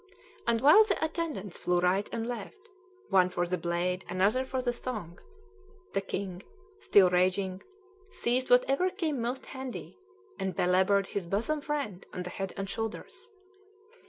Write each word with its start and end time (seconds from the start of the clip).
And 0.47 0.61
while 0.61 0.83
the 0.83 0.97
attendants 1.05 1.59
flew 1.59 1.79
right 1.79 2.09
and 2.11 2.27
left, 2.27 2.57
one 3.09 3.29
for 3.29 3.45
the 3.45 3.55
blade, 3.55 4.03
another 4.09 4.45
for 4.45 4.59
the 4.59 4.73
thong, 4.73 5.19
the 5.93 6.01
king, 6.01 6.41
still 6.79 7.11
raging, 7.11 7.61
seized 8.09 8.49
whatever 8.49 8.89
came 8.89 9.21
most 9.21 9.45
handy, 9.45 9.99
and 10.39 10.55
belabored 10.55 11.09
his 11.09 11.27
bosom 11.27 11.61
friend 11.61 12.03
on 12.13 12.23
the 12.23 12.31
head 12.31 12.51
and 12.57 12.67
shoulders. 12.67 13.29